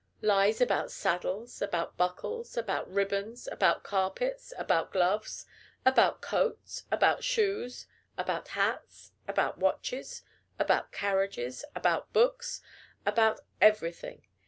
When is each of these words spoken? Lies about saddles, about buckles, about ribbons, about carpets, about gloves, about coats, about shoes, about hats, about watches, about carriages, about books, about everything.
Lies 0.23 0.59
about 0.59 0.89
saddles, 0.89 1.61
about 1.61 1.95
buckles, 1.95 2.57
about 2.57 2.91
ribbons, 2.91 3.47
about 3.51 3.83
carpets, 3.83 4.51
about 4.57 4.91
gloves, 4.91 5.45
about 5.85 6.21
coats, 6.23 6.85
about 6.89 7.23
shoes, 7.23 7.85
about 8.17 8.47
hats, 8.57 9.11
about 9.27 9.59
watches, 9.59 10.23
about 10.57 10.91
carriages, 10.91 11.63
about 11.75 12.11
books, 12.13 12.63
about 13.05 13.41
everything. 13.61 14.25